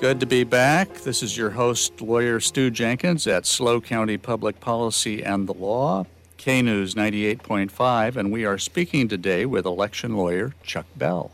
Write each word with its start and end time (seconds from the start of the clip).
Good 0.00 0.20
to 0.20 0.26
be 0.26 0.44
back. 0.44 0.94
This 1.00 1.22
is 1.22 1.36
your 1.36 1.50
host, 1.50 2.00
lawyer 2.00 2.40
Stu 2.40 2.70
Jenkins 2.70 3.26
at 3.26 3.44
SLO 3.44 3.82
County 3.82 4.16
Public 4.16 4.58
Policy 4.58 5.22
and 5.22 5.46
the 5.46 5.52
Law, 5.52 6.06
K 6.38 6.62
News 6.62 6.94
98.5, 6.94 8.16
and 8.16 8.32
we 8.32 8.46
are 8.46 8.56
speaking 8.56 9.08
today 9.08 9.44
with 9.44 9.66
election 9.66 10.16
lawyer 10.16 10.54
Chuck 10.62 10.86
Bell. 10.96 11.32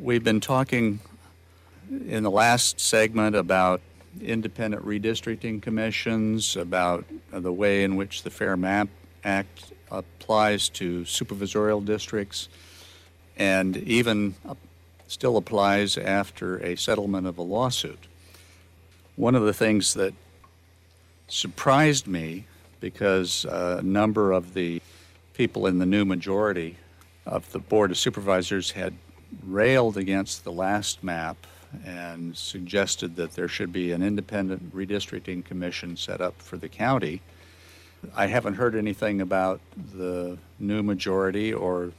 We've 0.00 0.24
been 0.24 0.40
talking 0.40 1.00
in 1.90 2.22
the 2.22 2.30
last 2.30 2.80
segment 2.80 3.36
about 3.36 3.82
independent 4.22 4.82
redistricting 4.86 5.60
commissions, 5.60 6.56
about 6.56 7.04
the 7.30 7.52
way 7.52 7.84
in 7.84 7.96
which 7.96 8.22
the 8.22 8.30
Fair 8.30 8.56
Map 8.56 8.88
Act 9.22 9.74
applies 9.90 10.70
to 10.70 11.02
supervisorial 11.02 11.84
districts, 11.84 12.48
and 13.36 13.76
even 13.76 14.34
still 15.08 15.36
applies 15.36 15.96
after 15.96 16.58
a 16.58 16.76
settlement 16.76 17.26
of 17.26 17.38
a 17.38 17.42
lawsuit. 17.42 18.06
One 19.16 19.34
of 19.34 19.42
the 19.42 19.54
things 19.54 19.94
that 19.94 20.14
surprised 21.28 22.06
me 22.06 22.44
because 22.80 23.44
uh, 23.46 23.78
a 23.80 23.82
number 23.82 24.32
of 24.32 24.54
the 24.54 24.80
people 25.34 25.66
in 25.66 25.78
the 25.78 25.86
new 25.86 26.04
majority 26.04 26.76
of 27.24 27.50
the 27.52 27.58
Board 27.58 27.90
of 27.90 27.98
Supervisors 27.98 28.70
had 28.72 28.94
railed 29.44 29.96
against 29.96 30.44
the 30.44 30.52
last 30.52 31.02
map 31.02 31.36
and 31.84 32.36
suggested 32.36 33.16
that 33.16 33.32
there 33.32 33.48
should 33.48 33.72
be 33.72 33.92
an 33.92 34.02
independent 34.02 34.74
redistricting 34.74 35.44
commission 35.44 35.96
set 35.96 36.20
up 36.20 36.40
for 36.40 36.56
the 36.56 36.68
county. 36.68 37.20
I 38.14 38.26
haven't 38.26 38.54
heard 38.54 38.76
anything 38.76 39.20
about 39.20 39.60
the 39.94 40.38
new 40.58 40.82
majority 40.82 41.52
or 41.52 41.92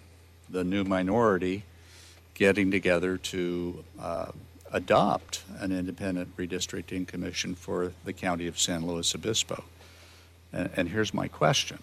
the 0.49 0.63
new 0.63 0.83
minority 0.83 1.63
getting 2.37 2.69
together 2.69 3.17
to 3.17 3.83
uh, 3.99 4.31
adopt 4.71 5.43
an 5.59 5.71
independent 5.71 6.37
redistricting 6.37 7.07
commission 7.07 7.55
for 7.55 7.91
the 8.05 8.13
county 8.13 8.45
of 8.45 8.59
San 8.59 8.85
Luis 8.85 9.15
Obispo. 9.15 9.63
And, 10.53 10.69
and 10.77 10.89
here's 10.89 11.13
my 11.13 11.27
question 11.27 11.79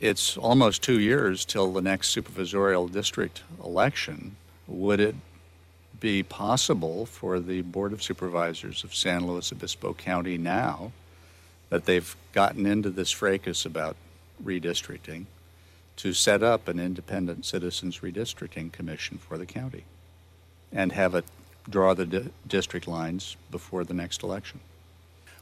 it's 0.00 0.36
almost 0.36 0.82
two 0.82 0.98
years 0.98 1.44
till 1.44 1.72
the 1.72 1.82
next 1.82 2.14
supervisorial 2.14 2.90
district 2.90 3.42
election. 3.62 4.36
Would 4.66 5.00
it 5.00 5.14
be 6.00 6.22
possible 6.22 7.06
for 7.06 7.40
the 7.40 7.62
Board 7.62 7.92
of 7.92 8.02
Supervisors 8.02 8.84
of 8.84 8.94
San 8.94 9.26
Luis 9.26 9.52
Obispo 9.52 9.94
County 9.94 10.38
now 10.38 10.92
that 11.70 11.86
they've 11.86 12.16
gotten 12.32 12.66
into 12.66 12.90
this 12.90 13.10
fracas 13.10 13.64
about 13.64 13.96
redistricting 14.42 15.26
to 15.98 16.12
set 16.12 16.42
up 16.42 16.68
an 16.68 16.78
independent 16.78 17.44
citizens 17.44 17.98
redistricting 18.00 18.72
commission 18.72 19.18
for 19.18 19.36
the 19.36 19.46
county 19.46 19.84
and 20.72 20.92
have 20.92 21.14
it 21.14 21.24
draw 21.68 21.92
the 21.94 22.06
di- 22.06 22.30
district 22.46 22.86
lines 22.88 23.36
before 23.50 23.84
the 23.84 23.94
next 23.94 24.22
election? 24.22 24.60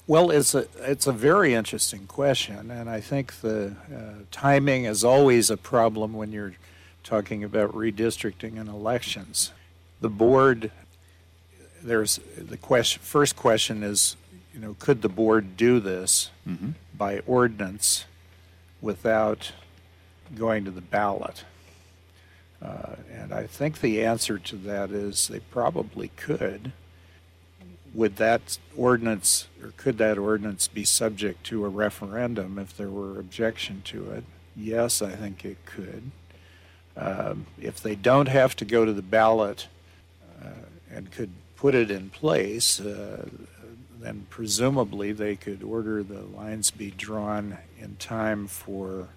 Well, 0.07 0.31
it's 0.31 0.55
a 0.55 0.67
it's 0.79 1.07
a 1.07 1.13
very 1.13 1.53
interesting 1.55 2.07
question, 2.07 2.71
and 2.71 2.89
I 2.89 3.01
think 3.01 3.41
the 3.41 3.75
uh, 3.95 4.01
timing 4.31 4.85
is 4.85 5.03
always 5.05 5.51
a 5.51 5.57
problem 5.57 6.13
when 6.15 6.31
you're 6.33 6.55
talking 7.03 7.43
about 7.45 7.73
redistricting 7.73 8.59
and 8.59 8.69
elections. 8.69 9.53
The 10.01 10.09
board, 10.09 10.71
there's 11.83 12.21
the 12.39 12.57
question. 12.57 13.03
First 13.03 13.35
question 13.37 13.83
is, 13.83 14.17
you 14.55 14.61
know, 14.61 14.77
could 14.79 15.03
the 15.03 15.09
board 15.09 15.57
do 15.57 15.81
this 15.81 16.31
Mm-hmm. 16.49 16.71
by 16.97 17.19
ordinance 17.27 18.05
without 18.81 19.51
going 20.35 20.65
to 20.65 20.71
the 20.71 20.81
ballot? 20.81 21.45
Uh, 22.63 22.97
and 23.13 23.33
I 23.33 23.47
think 23.47 23.81
the 23.81 24.05
answer 24.05 24.39
to 24.39 24.57
that 24.57 24.91
is 24.91 25.29
they 25.29 25.41
probably 25.41 26.09
could. 26.17 26.73
Would 27.95 28.17
that 28.17 28.59
ordinance, 28.77 29.49
or 29.63 29.73
could 29.77 29.99
that 29.99 30.19
ordinance 30.19 30.69
be 30.69 30.85
subject 30.85 31.45
to 31.45 31.65
a 31.65 31.69
referendum 31.69 32.59
if 32.59 32.77
there 32.77 32.91
were 32.91 33.19
objection 33.19 33.83
to 33.87 34.11
it? 34.11 34.25
Yes, 34.55 35.03
I 35.03 35.13
think 35.13 35.45
it 35.45 35.65
could. 35.65 36.11
Um, 36.97 37.47
if 37.61 37.81
they 37.81 37.95
don't 37.95 38.29
have 38.29 38.57
to 38.57 38.65
go 38.65 38.85
to 38.85 38.93
the 38.93 39.03
ballot 39.03 39.69
uh, 40.43 40.49
and 40.91 41.11
could 41.11 41.31
put 41.57 41.75
it 41.75 41.91
in 41.91 42.11
place, 42.11 42.81
uh, 42.81 43.29
then 44.01 44.27
presumably 44.31 45.13
they 45.13 45.37
could 45.37 45.63
order 45.63 46.03
the 46.03 46.23
lines 46.23 46.71
be 46.71 46.91
drawn 46.91 47.59
in 47.79 47.97
time 47.97 48.47
for 48.47 49.09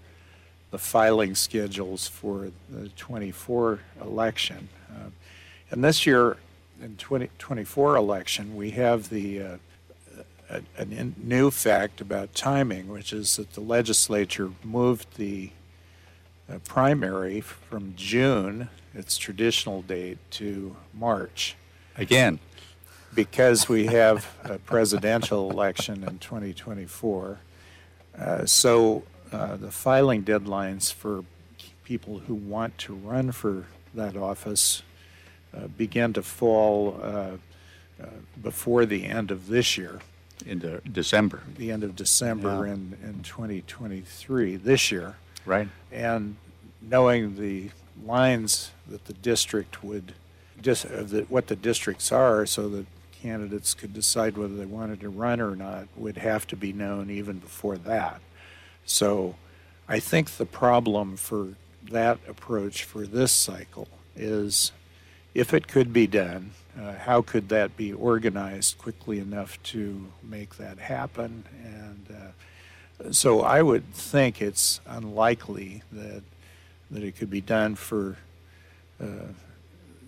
the 0.71 0.77
filing 0.77 1.35
schedules 1.35 2.07
for 2.07 2.51
the 2.69 2.89
24 2.89 3.79
election. 4.01 4.69
Uh, 4.89 5.09
and 5.71 5.83
this 5.83 6.05
year, 6.05 6.37
in 6.81 6.95
2024 6.95 7.95
election, 7.95 8.55
we 8.55 8.71
have 8.71 9.09
the 9.09 9.41
uh, 9.41 9.57
a, 10.49 10.63
a 10.77 10.85
new 11.23 11.51
fact 11.51 12.01
about 12.01 12.33
timing, 12.33 12.87
which 12.87 13.13
is 13.13 13.35
that 13.35 13.53
the 13.53 13.61
legislature 13.61 14.51
moved 14.63 15.17
the 15.17 15.51
uh, 16.51 16.57
primary 16.65 17.41
from 17.41 17.93
June, 17.95 18.69
its 18.95 19.17
traditional 19.17 19.83
date, 19.83 20.17
to 20.31 20.75
March 20.93 21.55
Again, 21.99 22.39
because 23.13 23.67
we 23.67 23.87
have 23.87 24.25
a 24.45 24.57
presidential 24.57 25.51
election 25.51 26.05
in 26.05 26.17
2024. 26.19 27.39
Uh, 28.17 28.45
so 28.45 29.03
uh, 29.31 29.55
the 29.57 29.71
filing 29.71 30.23
deadlines 30.23 30.91
for 30.93 31.23
people 31.83 32.19
who 32.19 32.33
want 32.35 32.77
to 32.77 32.93
run 32.93 33.31
for 33.31 33.65
that 33.93 34.15
office 34.15 34.83
uh, 35.55 35.67
begin 35.67 36.13
to 36.13 36.21
fall 36.21 36.99
uh, 37.01 37.07
uh, 38.01 38.05
before 38.41 38.85
the 38.85 39.05
end 39.05 39.31
of 39.31 39.47
this 39.47 39.77
year, 39.77 39.99
into 40.45 40.79
December, 40.89 41.41
the 41.57 41.71
end 41.71 41.83
of 41.83 41.95
December 41.95 42.65
Yeah. 42.65 42.73
in, 42.73 42.97
in 43.03 43.23
2023, 43.23 44.55
this 44.55 44.91
year. 44.91 45.15
right? 45.45 45.67
And 45.91 46.37
knowing 46.81 47.35
the 47.37 47.71
lines 48.05 48.71
that 48.87 49.05
the 49.05 49.13
district 49.13 49.83
would, 49.83 50.13
just 50.61 50.85
of 50.85 51.09
the, 51.09 51.21
what 51.23 51.47
the 51.47 51.55
districts 51.55 52.11
are, 52.11 52.45
so 52.45 52.69
that 52.69 52.85
candidates 53.21 53.73
could 53.73 53.93
decide 53.93 54.37
whether 54.37 54.55
they 54.55 54.65
wanted 54.65 55.01
to 55.01 55.09
run 55.09 55.41
or 55.41 55.55
not, 55.55 55.87
would 55.97 56.17
have 56.17 56.47
to 56.47 56.55
be 56.55 56.71
known 56.71 57.09
even 57.09 57.39
before 57.39 57.77
that. 57.77 58.21
So 58.89 59.35
I 59.87 59.99
think 59.99 60.31
the 60.31 60.47
problem 60.47 61.15
for 61.15 61.49
that 61.91 62.17
approach 62.27 62.83
for 62.83 63.05
this 63.05 63.31
cycle 63.31 63.87
is 64.15 64.71
if 65.35 65.53
it 65.53 65.67
could 65.67 65.93
be 65.93 66.07
done, 66.07 66.51
uh, 66.77 66.93
how 66.93 67.21
could 67.21 67.49
that 67.49 67.77
be 67.77 67.93
organized 67.93 68.79
quickly 68.79 69.19
enough 69.19 69.61
to 69.63 70.07
make 70.23 70.55
that 70.55 70.79
happen? 70.79 71.43
And 71.63 72.07
uh, 72.09 73.11
so 73.11 73.41
I 73.41 73.61
would 73.61 73.93
think 73.93 74.41
it's 74.41 74.81
unlikely 74.87 75.83
that 75.91 76.23
that 76.89 77.03
it 77.03 77.15
could 77.15 77.29
be 77.29 77.41
done 77.41 77.75
for 77.75 78.17
uh, 78.99 79.29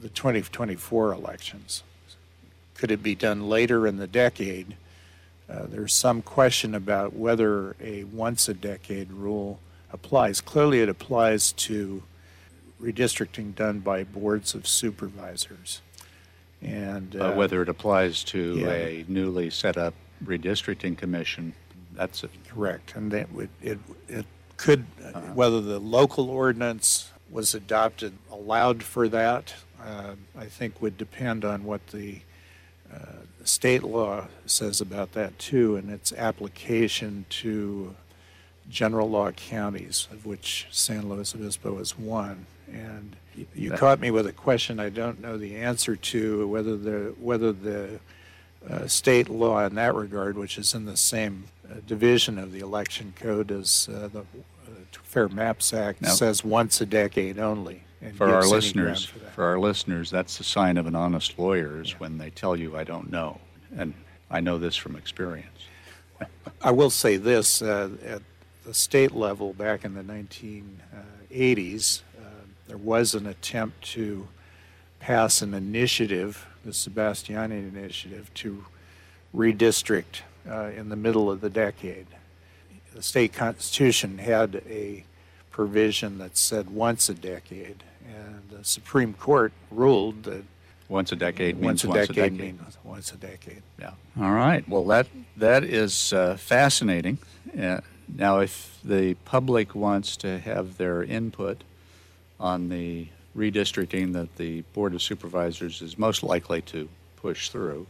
the 0.01 0.09
2024 0.09 1.13
elections. 1.13 1.83
Could 2.73 2.89
it 2.89 3.03
be 3.03 3.13
done 3.13 3.47
later 3.47 3.85
in 3.85 3.97
the 3.97 4.07
decade? 4.07 4.75
Uh, 5.51 5.65
there's 5.67 5.93
some 5.93 6.21
question 6.21 6.73
about 6.73 7.13
whether 7.13 7.75
a 7.81 8.05
once 8.05 8.47
a 8.47 8.53
decade 8.53 9.11
rule 9.11 9.59
applies. 9.91 10.39
Clearly, 10.39 10.79
it 10.79 10.87
applies 10.87 11.51
to 11.53 12.03
redistricting 12.81 13.53
done 13.53 13.79
by 13.79 14.03
boards 14.03 14.55
of 14.55 14.65
supervisors. 14.65 15.81
And 16.61 17.15
Uh, 17.15 17.33
whether 17.33 17.61
it 17.61 17.69
applies 17.69 18.23
to 18.25 18.59
yeah. 18.59 18.69
a 18.71 19.05
newly 19.07 19.49
set 19.49 19.77
up 19.77 19.93
redistricting 20.23 20.97
commission, 20.97 21.53
that's 21.95 22.23
it. 22.23 22.29
Correct, 22.47 22.95
and 22.95 23.11
that 23.11 23.31
would, 23.33 23.49
it, 23.61 23.79
it 24.07 24.25
could, 24.57 24.85
Uh-huh. 25.03 25.19
whether 25.33 25.59
the 25.59 25.79
local 25.79 26.29
ordinance 26.29 27.09
was 27.29 27.53
adopted 27.53 28.13
allowed 28.31 28.83
for 28.83 29.09
that, 29.09 29.53
uh, 29.83 30.15
I 30.37 30.45
think 30.45 30.81
would 30.81 30.97
depend 30.97 31.43
on 31.43 31.63
what 31.65 31.87
the 31.87 32.21
uh, 32.93 33.45
state 33.45 33.83
law 33.83 34.27
says 34.45 34.81
about 34.81 35.13
that 35.13 35.37
too, 35.39 35.75
and 35.75 35.89
its 35.89 36.11
application 36.13 37.25
to 37.29 37.95
general 38.69 39.09
law 39.09 39.31
counties, 39.31 40.07
of 40.11 40.25
which 40.25 40.67
San 40.71 41.09
Luis 41.09 41.33
Obispo 41.35 41.77
is 41.79 41.97
one. 41.97 42.45
And 42.71 43.15
you 43.55 43.69
That- 43.69 43.79
caught 43.79 43.99
me 43.99 44.11
with 44.11 44.27
a 44.27 44.31
question 44.31 44.79
I 44.79 44.89
don't 44.89 45.19
know 45.21 45.37
the 45.37 45.55
answer 45.57 45.95
to, 45.95 46.47
whether 46.47 46.77
the, 46.77 47.15
whether 47.19 47.51
the 47.51 47.99
uh, 48.69 48.87
state 48.87 49.27
law 49.27 49.65
in 49.65 49.75
that 49.75 49.95
regard, 49.95 50.37
which 50.37 50.57
is 50.57 50.73
in 50.73 50.85
the 50.85 50.95
same 50.95 51.45
uh, 51.69 51.75
division 51.87 52.37
of 52.37 52.51
the 52.51 52.59
election 52.59 53.13
code 53.19 53.51
as 53.51 53.89
uh, 53.91 54.07
the 54.07 54.19
uh, 54.19 54.23
Fair 55.03 55.27
Maps 55.27 55.73
Act, 55.73 56.01
Now- 56.01 56.09
says 56.09 56.43
once 56.45 56.79
a 56.79 56.85
decade 56.85 57.39
only. 57.39 57.83
And 58.01 58.15
For 58.15 58.29
our 58.33 58.45
listeners, 58.45 59.05
for 59.05 59.19
for 59.19 59.43
our 59.45 59.59
listeners, 59.59 60.09
that's 60.09 60.37
the 60.37 60.43
sign 60.43 60.77
of 60.77 60.87
an 60.87 60.95
honest 60.95 61.37
lawyer 61.37 61.81
is 61.81 61.91
Yeah. 61.91 61.97
when 61.99 62.17
they 62.17 62.29
tell 62.29 62.55
you, 62.55 62.75
I 62.77 62.83
don't 62.83 63.11
know. 63.11 63.39
And 63.75 63.93
I 64.29 64.39
know 64.41 64.57
this 64.57 64.75
from 64.75 64.95
experience. 64.95 65.67
I 66.61 66.71
will 66.71 66.89
say 66.89 67.17
this, 67.17 67.61
uh, 67.61 67.89
at 68.05 68.21
the 68.65 68.73
state 68.73 69.13
level, 69.13 69.53
back 69.53 69.85
in 69.85 69.93
the 69.93 70.03
1980s, 70.03 72.01
uh, 72.19 72.23
there 72.67 72.77
was 72.77 73.13
an 73.15 73.25
attempt 73.27 73.81
to 73.93 74.27
pass 74.99 75.41
an 75.41 75.53
initiative, 75.53 76.45
the 76.63 76.71
Sebastiani 76.73 77.57
initiative, 77.57 78.31
to 78.35 78.65
redistrict 79.35 80.21
uh, 80.49 80.65
in 80.75 80.89
the 80.89 80.95
middle 80.95 81.29
of 81.31 81.41
the 81.41 81.49
decade. 81.49 82.07
The 82.93 83.01
state 83.01 83.33
constitution 83.33 84.17
had 84.19 84.61
a 84.69 85.05
provision 85.49 86.17
that 86.19 86.37
said 86.37 86.69
once 86.69 87.09
a 87.09 87.13
decade, 87.13 87.83
and 88.15 88.49
the 88.49 88.63
Supreme 88.63 89.13
Court 89.13 89.51
ruled 89.69 90.23
that 90.23 90.43
once 90.89 91.11
a 91.11 91.15
decade 91.15 91.55
means 91.55 91.65
once 91.65 91.83
a 91.85 91.87
once 91.87 92.07
decade, 92.07 92.17
a 92.17 92.29
decade. 92.29 92.61
means 92.61 92.77
once 92.83 93.11
a 93.13 93.17
decade. 93.17 93.63
Yeah. 93.79 93.91
All 94.19 94.31
right. 94.31 94.67
Well, 94.67 94.85
that 94.87 95.07
that 95.37 95.63
is 95.63 96.13
uh, 96.13 96.35
fascinating. 96.37 97.17
Uh, 97.57 97.81
now, 98.13 98.39
if 98.39 98.77
the 98.83 99.13
public 99.25 99.73
wants 99.73 100.17
to 100.17 100.39
have 100.39 100.77
their 100.77 101.03
input 101.03 101.63
on 102.39 102.69
the 102.69 103.07
redistricting 103.37 104.13
that 104.13 104.35
the 104.35 104.61
Board 104.73 104.93
of 104.93 105.01
Supervisors 105.01 105.81
is 105.81 105.97
most 105.97 106.21
likely 106.23 106.61
to 106.63 106.89
push 107.15 107.49
through, 107.49 107.87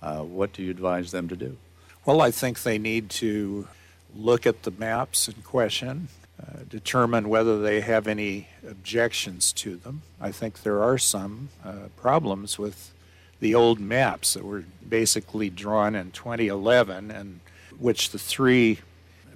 uh, 0.00 0.20
what 0.20 0.52
do 0.52 0.62
you 0.62 0.70
advise 0.70 1.10
them 1.10 1.28
to 1.28 1.36
do? 1.36 1.56
Well, 2.06 2.20
I 2.20 2.30
think 2.30 2.62
they 2.62 2.78
need 2.78 3.10
to 3.10 3.68
look 4.16 4.46
at 4.46 4.62
the 4.62 4.70
maps 4.70 5.28
in 5.28 5.34
question, 5.42 6.08
determine 6.68 7.28
whether 7.28 7.60
they 7.60 7.80
have 7.80 8.06
any 8.06 8.48
objections 8.66 9.52
to 9.52 9.76
them. 9.76 10.02
I 10.20 10.32
think 10.32 10.62
there 10.62 10.82
are 10.82 10.98
some 10.98 11.48
uh, 11.64 11.88
problems 11.96 12.58
with 12.58 12.92
the 13.40 13.54
old 13.54 13.80
maps 13.80 14.34
that 14.34 14.44
were 14.44 14.64
basically 14.88 15.50
drawn 15.50 15.94
in 15.94 16.10
2011 16.12 17.10
and 17.10 17.40
which 17.78 18.10
the 18.10 18.18
three 18.18 18.78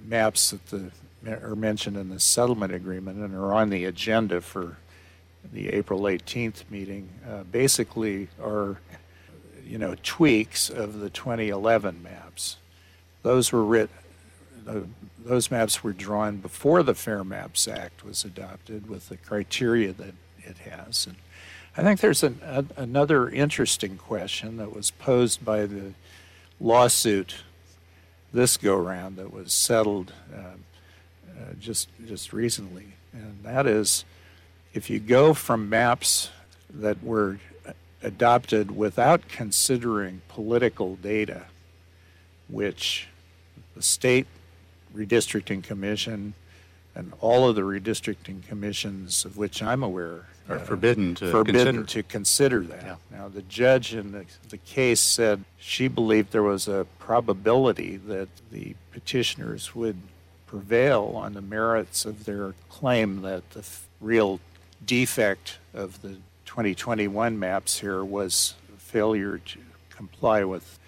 maps 0.03 0.51
that 0.51 0.65
the, 0.67 0.91
are 1.27 1.55
mentioned 1.55 1.97
in 1.97 2.09
the 2.09 2.19
settlement 2.19 2.73
agreement 2.73 3.19
and 3.19 3.35
are 3.35 3.53
on 3.53 3.69
the 3.69 3.85
agenda 3.85 4.41
for 4.41 4.77
the 5.51 5.69
April 5.69 6.01
18th 6.01 6.63
meeting 6.69 7.09
uh, 7.29 7.43
basically 7.43 8.27
are 8.41 8.77
you 9.65 9.77
know 9.77 9.95
tweaks 10.03 10.69
of 10.69 10.99
the 10.99 11.09
2011 11.09 12.01
maps. 12.01 12.57
Those 13.21 13.51
were 13.51 13.63
writ, 13.63 13.89
uh, 14.69 14.81
those 15.25 15.49
maps 15.49 15.83
were 15.83 15.93
drawn 15.93 16.37
before 16.37 16.83
the 16.83 16.93
Fair 16.93 17.23
Maps 17.23 17.67
Act 17.67 18.05
was 18.05 18.23
adopted 18.23 18.87
with 18.87 19.09
the 19.09 19.17
criteria 19.17 19.91
that 19.93 20.13
it 20.39 20.57
has. 20.59 21.07
And 21.07 21.15
I 21.75 21.83
think 21.83 21.99
there's 21.99 22.23
an, 22.23 22.39
a, 22.43 22.63
another 22.77 23.29
interesting 23.29 23.97
question 23.97 24.57
that 24.57 24.73
was 24.73 24.91
posed 24.91 25.43
by 25.43 25.65
the 25.65 25.93
lawsuit 26.59 27.37
this 28.31 28.57
go 28.57 28.75
round 28.75 29.17
that 29.17 29.33
was 29.33 29.51
settled 29.51 30.13
uh, 30.33 30.39
uh, 30.39 31.53
just 31.59 31.89
just 32.05 32.31
recently, 32.31 32.93
and 33.11 33.39
that 33.43 33.65
is 33.65 34.05
if 34.73 34.87
you 34.87 34.99
go 34.99 35.33
from 35.33 35.67
maps 35.67 36.29
that 36.69 37.03
were 37.03 37.39
adopted 38.03 38.71
without 38.71 39.27
considering 39.27 40.21
political 40.27 40.95
data, 40.95 41.45
which 42.47 43.07
the 43.75 43.81
state 43.81 44.27
redistricting 44.95 45.63
commission 45.63 46.33
and 46.95 47.13
all 47.21 47.47
of 47.47 47.55
the 47.55 47.61
redistricting 47.61 48.45
commissions 48.47 49.23
of 49.25 49.37
which 49.37 49.61
I'm 49.61 49.83
aware 49.83 50.25
Are 50.49 50.59
forbidden 50.59 51.15
to 51.15 51.29
forbidden 51.31 51.75
consider. 51.77 51.83
to 52.01 52.03
consider 52.03 52.59
that. 52.63 52.83
Yeah. 52.83 52.95
Now 53.11 53.27
the 53.29 53.43
judge 53.43 53.93
in 53.93 54.11
the, 54.11 54.25
the 54.49 54.57
case 54.57 54.99
said 54.99 55.43
she 55.57 55.87
believed 55.87 56.31
there 56.31 56.43
was 56.43 56.67
a 56.67 56.87
probability 56.97 57.97
that 57.97 58.29
the 58.51 58.75
petitioners 58.91 59.75
would 59.75 59.97
prevail 60.47 61.13
on 61.15 61.33
the 61.33 61.41
merits 61.41 62.05
of 62.05 62.25
their 62.25 62.53
claim 62.69 63.21
that 63.21 63.47
the 63.51 63.59
f- 63.59 63.87
real 64.01 64.39
defect 64.83 65.59
of 65.73 66.01
the 66.01 66.17
2021 66.45 67.37
maps 67.37 67.79
here 67.79 68.03
was 68.03 68.55
failure 68.77 69.37
to 69.37 69.59
comply 69.91 70.43
with 70.43 70.79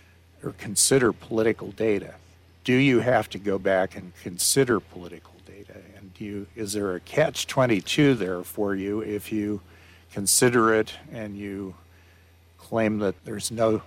or 0.43 0.53
consider 0.53 1.13
political 1.13 1.69
data. 1.71 2.15
Do 2.63 2.73
you 2.73 2.99
have 2.99 3.29
to 3.31 3.39
go 3.39 3.57
back 3.57 3.95
and 3.95 4.13
consider 4.21 4.79
political 4.79 5.33
data? 5.45 5.79
And 5.97 6.13
do 6.13 6.23
you, 6.23 6.47
is 6.55 6.73
there 6.73 6.95
a 6.95 6.99
catch 6.99 7.47
22 7.47 8.15
there 8.15 8.43
for 8.43 8.75
you 8.75 9.01
if 9.01 9.31
you 9.31 9.61
consider 10.13 10.73
it 10.73 10.93
and 11.11 11.37
you 11.37 11.75
claim 12.57 12.99
that 12.99 13.25
there's 13.25 13.51
no 13.51 13.81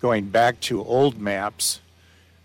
going 0.00 0.26
back 0.26 0.60
to 0.60 0.82
old 0.84 1.18
maps 1.18 1.80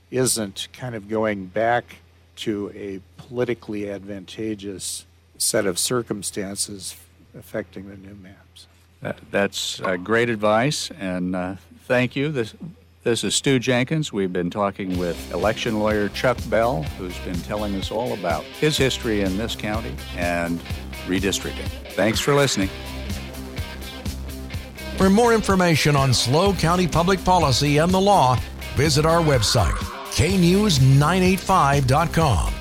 isn't 0.09 0.67
kind 0.73 0.95
of 0.95 1.09
going 1.09 1.45
back 1.45 1.97
to 2.35 2.71
a 2.75 2.99
politically 3.21 3.89
advantageous 3.89 5.05
set 5.37 5.65
of 5.65 5.79
circumstances 5.79 6.95
affecting 7.37 7.89
the 7.89 7.97
new 7.97 8.15
maps. 8.15 8.67
That, 9.01 9.19
that's 9.31 9.81
uh, 9.81 9.97
great 9.97 10.29
advice, 10.29 10.91
and 10.91 11.35
uh, 11.35 11.55
thank 11.87 12.15
you. 12.15 12.31
This, 12.31 12.53
this 13.03 13.23
is 13.23 13.35
Stu 13.35 13.59
Jenkins. 13.59 14.11
We've 14.13 14.31
been 14.31 14.49
talking 14.49 14.97
with 14.97 15.33
election 15.33 15.79
lawyer 15.79 16.07
Chuck 16.09 16.37
Bell, 16.49 16.83
who's 16.97 17.17
been 17.19 17.39
telling 17.41 17.75
us 17.75 17.91
all 17.91 18.13
about 18.13 18.43
his 18.43 18.77
history 18.77 19.21
in 19.21 19.37
this 19.37 19.55
county 19.55 19.95
and 20.15 20.59
redistricting. 21.07 21.67
Thanks 21.93 22.19
for 22.19 22.35
listening. 22.35 22.69
For 24.97 25.09
more 25.09 25.33
information 25.33 25.95
on 25.95 26.13
SLO 26.13 26.53
County 26.53 26.87
public 26.87 27.23
policy 27.23 27.77
and 27.77 27.91
the 27.91 27.99
law, 27.99 28.37
visit 28.75 29.03
our 29.05 29.21
website, 29.21 29.77
knews985.com. 30.11 32.60